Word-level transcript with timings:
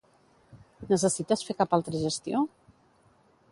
Necessites 0.91 1.45
fer 1.49 1.57
cap 1.61 1.77
altra 1.79 2.01
gestió? 2.07 2.43